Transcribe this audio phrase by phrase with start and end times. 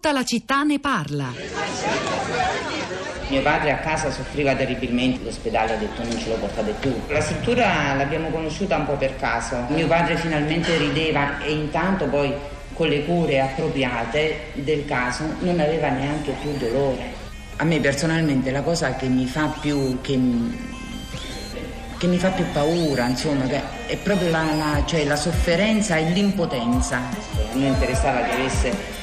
[0.00, 1.32] Tutta la città ne parla.
[3.30, 6.94] Mio padre a casa soffriva terribilmente, l'ospedale ha detto non ce lo portate più.
[7.08, 9.56] La struttura l'abbiamo conosciuta un po' per caso.
[9.70, 12.32] Mio padre finalmente rideva e intanto poi
[12.74, 17.12] con le cure appropriate del caso non aveva neanche più dolore.
[17.56, 20.16] A me personalmente la cosa che mi fa più, che,
[21.98, 26.98] che mi fa più paura, insomma, è proprio la, la, cioè la sofferenza e l'impotenza.
[26.98, 28.97] A noi interessava che avesse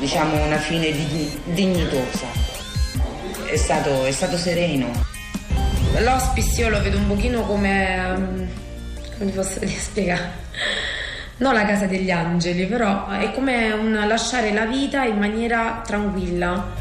[0.00, 0.90] diciamo una fine
[1.44, 2.26] dignitosa.
[3.44, 4.90] È stato, è stato sereno.
[5.98, 8.14] L'hospice io lo vedo un pochino come.
[8.16, 8.48] Um,
[9.18, 10.38] come ti posso spiegare?
[11.40, 16.72] non la casa degli angeli, però è come un lasciare la vita in maniera tranquilla.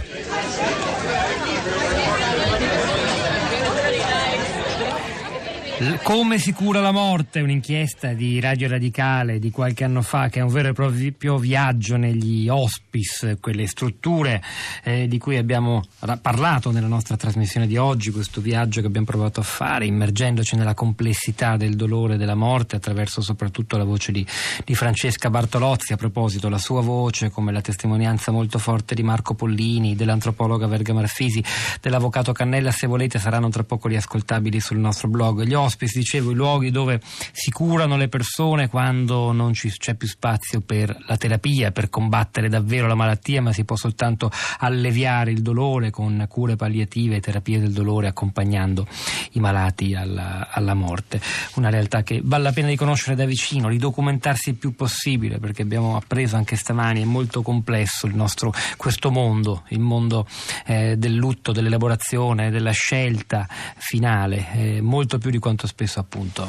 [6.03, 7.39] Come si cura la morte?
[7.39, 11.95] Un'inchiesta di Radio Radicale di qualche anno fa che è un vero e proprio viaggio
[11.95, 14.43] negli hospice, quelle strutture
[14.83, 15.81] eh, di cui abbiamo
[16.21, 20.73] parlato nella nostra trasmissione di oggi, questo viaggio che abbiamo provato a fare, immergendoci nella
[20.73, 24.25] complessità del dolore della morte attraverso soprattutto la voce di,
[24.65, 29.33] di Francesca Bartolozzi, a proposito la sua voce come la testimonianza molto forte di Marco
[29.33, 31.41] Pollini, dell'antropologa Verga Marfisi,
[31.79, 35.43] dell'avvocato Cannella, se volete saranno tra poco riascoltabili sul nostro blog.
[35.43, 36.99] Gli hospice, dicevo, i luoghi dove
[37.31, 42.49] si curano le persone quando non ci, c'è più spazio per la terapia, per combattere
[42.49, 47.71] davvero la malattia, ma si può soltanto alleviare il dolore con cure palliative terapie del
[47.71, 48.87] dolore accompagnando
[49.33, 51.21] i malati alla, alla morte.
[51.55, 55.37] Una realtà che vale la pena di conoscere da vicino, di documentarsi il più possibile,
[55.37, 60.27] perché abbiamo appreso anche stamani, è molto complesso il nostro, questo mondo, il mondo
[60.65, 63.47] eh, del lutto, dell'elaborazione, della scelta
[63.77, 66.47] finale, eh, molto più di quanto quanto spesso appunto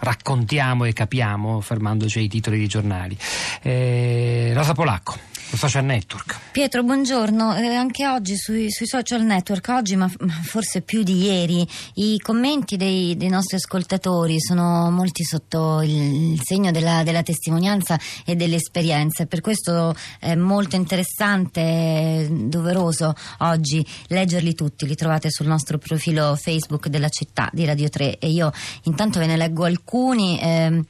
[0.00, 3.16] raccontiamo e capiamo fermandoci ai titoli dei giornali.
[3.62, 6.38] Eh, Rosa Polacco social network.
[6.50, 7.56] Pietro, buongiorno.
[7.56, 10.10] Eh, anche oggi sui, sui, social network, oggi ma,
[10.42, 16.40] forse più di ieri, i commenti dei, dei nostri ascoltatori sono molti sotto il, il
[16.42, 19.26] segno della, della, testimonianza e delle esperienze.
[19.26, 24.86] Per questo è molto interessante, doveroso oggi leggerli tutti.
[24.86, 28.52] Li trovate sul nostro profilo Facebook della città di Radio 3 e io
[28.84, 30.40] intanto ve ne leggo alcuni.
[30.40, 30.84] Eh,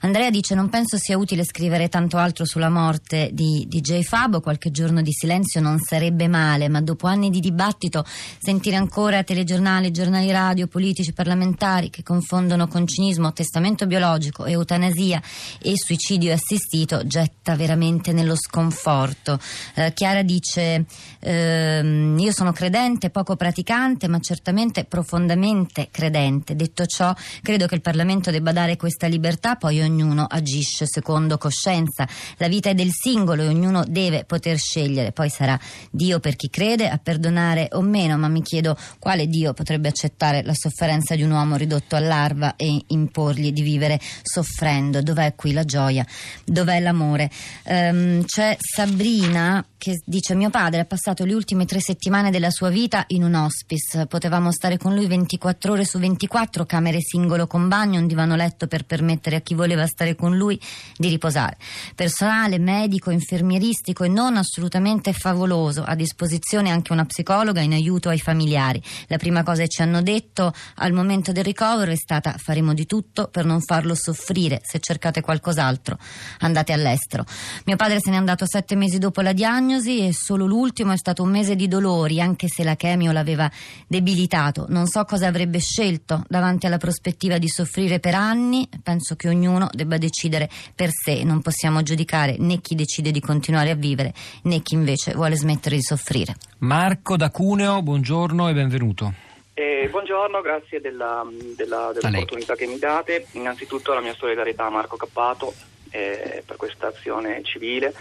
[0.00, 4.02] Andrea dice non penso sia utile scrivere tanto altro sulla morte di, di J.
[4.02, 8.04] Fabo, qualche giorno di silenzio non sarebbe male, ma dopo anni di dibattito
[8.38, 15.20] sentire ancora telegiornali, giornali radio, politici, parlamentari che confondono con cinismo testamento biologico, eutanasia
[15.60, 19.38] e suicidio assistito getta veramente nello sconforto.
[19.74, 20.86] Eh, Chiara dice
[21.20, 26.54] ehm, io sono credente, poco praticante, ma certamente profondamente credente.
[26.54, 32.06] Detto ciò, credo che il Parlamento debba dare questa libertà, poi ognuno agisce secondo coscienza.
[32.36, 35.12] La vita è del singolo e ognuno deve poter scegliere.
[35.12, 35.58] Poi sarà
[35.90, 40.42] Dio per chi crede a perdonare o meno, ma mi chiedo quale Dio potrebbe accettare
[40.42, 45.02] la sofferenza di un uomo ridotto a larva e imporgli di vivere soffrendo.
[45.02, 46.06] Dov'è qui la gioia?
[46.44, 47.30] Dov'è l'amore?
[47.64, 52.68] Um, c'è Sabrina che dice mio padre ha passato le ultime tre settimane della sua
[52.68, 54.06] vita in un hospice.
[54.06, 58.66] Potevamo stare con lui 24 ore su 24, camere singolo con bagno, un divano letto
[58.66, 60.60] per permettere a chi voleva voleva stare con lui
[60.96, 61.56] di riposare.
[61.94, 68.18] Personale, medico, infermieristico e non assolutamente favoloso, a disposizione anche una psicologa in aiuto ai
[68.18, 68.82] familiari.
[69.06, 72.86] La prima cosa che ci hanno detto al momento del ricovero è stata faremo di
[72.86, 75.96] tutto per non farlo soffrire, se cercate qualcos'altro
[76.40, 77.24] andate all'estero.
[77.64, 81.22] Mio padre se n'è andato sette mesi dopo la diagnosi e solo l'ultimo è stato
[81.22, 83.50] un mese di dolori, anche se la chemio l'aveva
[83.86, 84.66] debilitato.
[84.68, 89.67] Non so cosa avrebbe scelto davanti alla prospettiva di soffrire per anni, penso che ognuno
[89.72, 94.12] debba decidere per sé, non possiamo giudicare né chi decide di continuare a vivere
[94.44, 96.34] né chi invece vuole smettere di soffrire.
[96.58, 99.12] Marco da Cuneo, buongiorno e benvenuto.
[99.54, 103.26] Eh, buongiorno, grazie della, della, dell'opportunità che mi date.
[103.32, 105.52] Innanzitutto la mia solidarietà a Marco Cappato
[105.90, 107.92] eh, per questa azione civile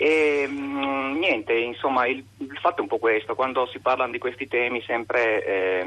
[0.00, 4.12] e mh, mm, niente, insomma, il, il, fatto è un po' questo, quando si parlano
[4.12, 5.86] di questi temi sempre eh,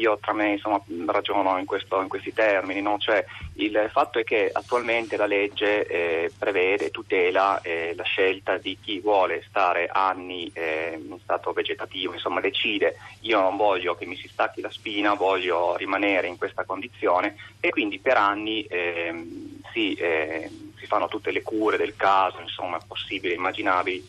[0.00, 2.96] io tra me insomma, ragiono in, questo, in questi termini, no?
[2.98, 3.24] cioè,
[3.54, 8.98] il fatto è che attualmente la legge eh, prevede, tutela eh, la scelta di chi
[9.00, 14.28] vuole stare anni eh, in stato vegetativo, insomma decide io non voglio che mi si
[14.28, 20.48] stacchi la spina, voglio rimanere in questa condizione e quindi per anni ehm, si eh,
[20.80, 24.06] si fanno tutte le cure del caso, insomma, possibili, immaginabili,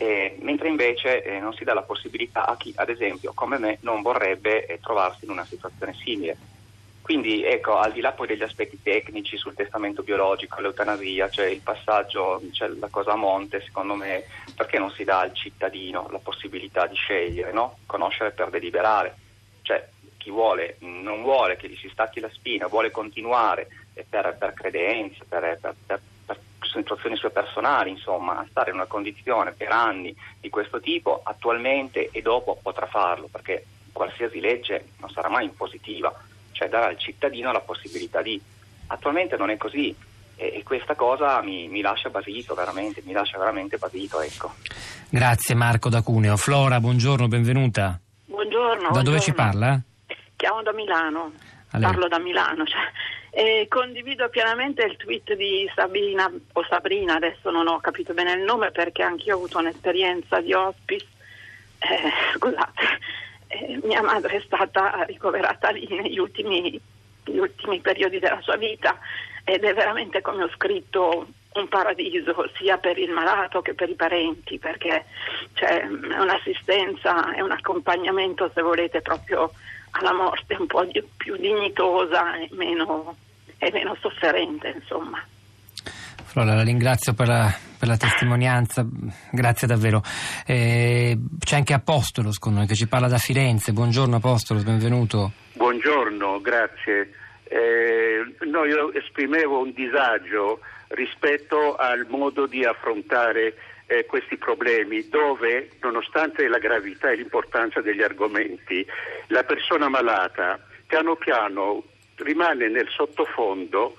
[0.00, 3.76] eh, mentre invece eh, non si dà la possibilità a chi, ad esempio, come me,
[3.82, 6.38] non vorrebbe eh, trovarsi in una situazione simile.
[7.02, 11.60] Quindi ecco, al di là poi degli aspetti tecnici sul testamento biologico, l'eutanasia, cioè il
[11.60, 14.24] passaggio, cioè la cosa a monte, secondo me,
[14.56, 17.80] perché non si dà al cittadino la possibilità di scegliere, no?
[17.84, 19.14] conoscere per deliberare?
[19.60, 19.86] Cioè
[20.16, 23.68] chi vuole, non vuole che gli si stacchi la spina, vuole continuare
[24.08, 26.00] per, per credenze, per, per, per
[26.78, 32.08] situazioni sue personali, insomma, a stare in una condizione per anni di questo tipo, attualmente
[32.10, 36.12] e dopo potrà farlo, perché qualsiasi legge non sarà mai impositiva
[36.60, 38.38] cioè dare al cittadino la possibilità di.
[38.88, 39.94] Attualmente non è così
[40.36, 44.20] e, e questa cosa mi, mi, lascia basito veramente, mi lascia veramente basito.
[44.20, 44.54] Ecco.
[45.08, 46.36] Grazie Marco da Cuneo.
[46.36, 47.98] Flora, buongiorno, benvenuta.
[48.26, 48.66] Buongiorno.
[48.66, 49.02] Da buongiorno.
[49.02, 49.80] dove ci parla?
[50.36, 51.32] Chiamo da Milano.
[51.70, 52.64] Parlo da Milano.
[52.66, 52.80] Cioè,
[53.30, 58.42] eh, condivido pienamente il tweet di Sabina o Sabrina, adesso non ho capito bene il
[58.42, 61.06] nome perché anch'io ho avuto un'esperienza di hospice.
[61.78, 62.82] Eh, scusate,
[63.48, 66.80] eh, mia madre è stata ricoverata lì negli ultimi,
[67.24, 68.98] negli ultimi periodi della sua vita
[69.44, 73.94] ed è veramente, come ho scritto, un paradiso sia per il malato che per i
[73.94, 75.06] parenti perché
[75.54, 79.50] c'è un'assistenza e un accompagnamento, se volete, proprio
[79.90, 83.16] alla morte un po' più dignitosa e meno,
[83.58, 85.22] e meno sofferente, insomma.
[86.24, 88.86] Flora, la ringrazio per la, per la testimonianza,
[89.32, 90.00] grazie davvero.
[90.46, 93.72] Eh, c'è anche Apostolos con noi che ci parla da Firenze.
[93.72, 95.32] Buongiorno Apostolos, benvenuto.
[95.54, 97.12] Buongiorno, grazie.
[97.42, 100.60] Eh, no, io esprimevo un disagio
[100.90, 103.54] rispetto al modo di affrontare
[103.90, 108.86] eh, questi problemi dove, nonostante la gravità e l'importanza degli argomenti,
[109.26, 111.82] la persona malata piano piano
[112.16, 113.96] rimane nel sottofondo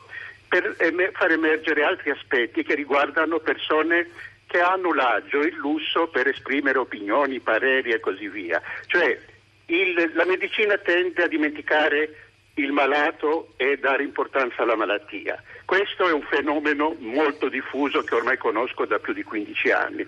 [0.47, 0.75] per
[1.13, 4.09] far emergere altri aspetti che riguardano persone
[4.47, 8.61] che hanno l'agio, il lusso per esprimere opinioni, pareri e così via.
[8.85, 9.19] Cioè
[9.65, 12.30] il, la medicina tende a dimenticare
[12.61, 15.41] il malato e dare importanza alla malattia.
[15.65, 20.05] Questo è un fenomeno molto diffuso che ormai conosco da più di 15 anni.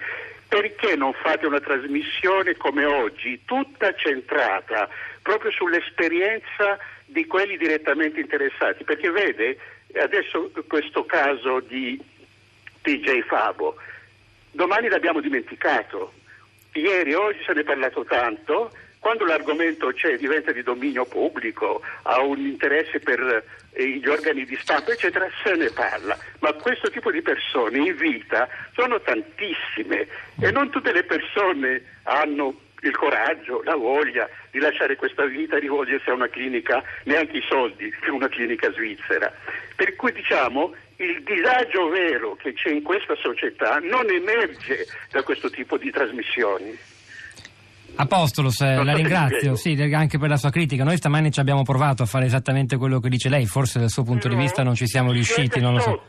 [0.48, 4.88] Perché non fate una trasmissione come oggi, tutta centrata
[5.22, 8.84] proprio sull'esperienza di quelli direttamente interessati?
[8.84, 9.58] Perché vede,
[9.96, 12.00] adesso questo caso di
[12.82, 13.76] TJ Fabo,
[14.52, 16.14] domani l'abbiamo dimenticato,
[16.74, 18.72] ieri, oggi se ne è parlato tanto,
[19.04, 24.58] quando l'argomento c'è, diventa di dominio pubblico, ha un interesse per eh, gli organi di
[24.62, 26.18] stampa, eccetera, se ne parla.
[26.40, 30.08] Ma questo tipo di persone in vita sono tantissime
[30.40, 35.60] e non tutte le persone hanno il coraggio, la voglia di lasciare questa vita e
[35.60, 39.30] rivolgersi a una clinica, neanche i soldi, una clinica svizzera.
[39.76, 45.50] Per cui diciamo il disagio vero che c'è in questa società non emerge da questo
[45.50, 46.93] tipo di trasmissioni.
[47.96, 50.84] Apostolos, eh, la ringrazio sì, anche per la sua critica.
[50.84, 54.04] Noi stamani ci abbiamo provato a fare esattamente quello che dice lei, forse dal suo
[54.04, 55.60] punto no, di vista non ci siamo riusciti.
[55.60, 56.02] Non so.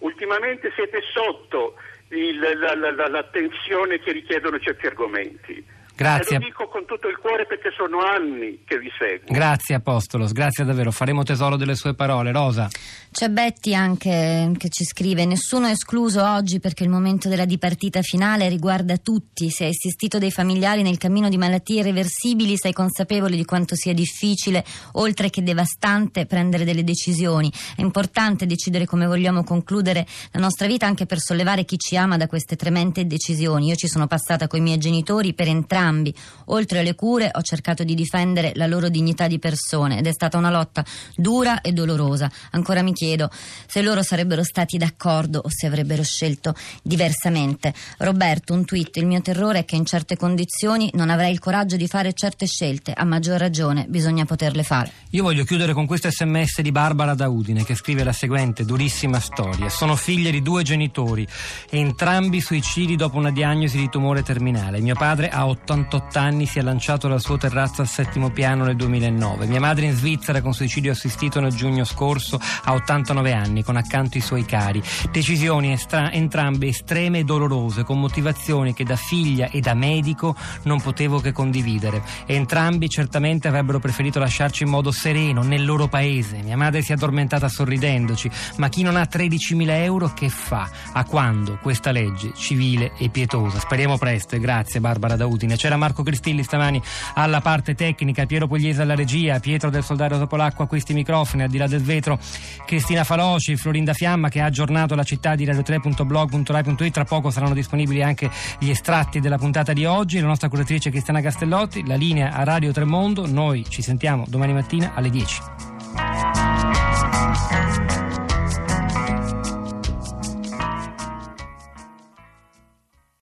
[0.00, 1.74] ultimamente siete sotto
[2.08, 5.64] il, la, la, la, l'attenzione che richiedono certi argomenti.
[5.96, 6.36] Grazie.
[6.36, 9.32] E lo dico con tutto il cuore perché sono anni che vi seguo.
[9.32, 12.32] Grazie Apostolos, grazie davvero, faremo tesoro delle sue parole.
[12.32, 12.68] Rosa.
[13.10, 18.02] C'è Betty anche che ci scrive: Nessuno è escluso oggi perché il momento della dipartita
[18.02, 19.48] finale riguarda tutti.
[19.48, 23.94] Se hai assistito dei familiari nel cammino di malattie irreversibili, sei consapevole di quanto sia
[23.94, 27.50] difficile, oltre che devastante, prendere delle decisioni.
[27.74, 32.18] È importante decidere come vogliamo concludere la nostra vita anche per sollevare chi ci ama
[32.18, 33.68] da queste tremende decisioni.
[33.68, 36.14] Io ci sono passata con i miei genitori per entrambi entrambi.
[36.46, 40.36] Oltre alle cure ho cercato di difendere la loro dignità di persone ed è stata
[40.36, 42.30] una lotta dura e dolorosa.
[42.50, 43.30] Ancora mi chiedo
[43.66, 47.72] se loro sarebbero stati d'accordo o se avrebbero scelto diversamente.
[47.98, 51.76] Roberto, un tweet, il mio terrore è che in certe condizioni non avrei il coraggio
[51.76, 54.92] di fare certe scelte, a maggior ragione bisogna poterle fare.
[55.10, 59.20] Io voglio chiudere con questo sms di Barbara da Udine che scrive la seguente durissima
[59.20, 59.68] storia.
[59.68, 61.26] Sono figlia di due genitori,
[61.70, 64.80] entrambi suicidi dopo una diagnosi di tumore terminale.
[64.80, 68.64] Mio padre ha 80 78 anni si è lanciato dal suo terrazzo al settimo piano
[68.64, 69.44] nel 2009.
[69.46, 74.16] Mia madre in Svizzera con suicidio assistito nel giugno scorso a 89 anni con accanto
[74.16, 74.82] i suoi cari.
[75.10, 80.80] Decisioni estra- entrambe estreme e dolorose con motivazioni che da figlia e da medico non
[80.80, 82.02] potevo che condividere.
[82.24, 86.40] Entrambi certamente avrebbero preferito lasciarci in modo sereno nel loro paese.
[86.42, 90.68] Mia madre si è addormentata sorridendoci, ma chi non ha 13.000 euro che fa?
[90.92, 93.58] A quando questa legge civile e pietosa?
[93.58, 95.56] Speriamo presto e grazie Barbara Daudine.
[95.66, 96.80] C'era Marco Cristilli stamani
[97.14, 101.48] alla parte tecnica, Piero Pugliese alla regia, Pietro del Soldato Topolacco a questi microfoni, al
[101.48, 102.20] di là del vetro.
[102.64, 106.92] Cristina Faloci, Florinda Fiamma che ha aggiornato la città di radio3.blog.rai.it.
[106.92, 108.30] Tra poco saranno disponibili anche
[108.60, 110.20] gli estratti della puntata di oggi.
[110.20, 113.26] La nostra curatrice Cristiana Castellotti, la linea a Radio Tremondo.
[113.26, 115.75] Noi ci sentiamo domani mattina alle 10.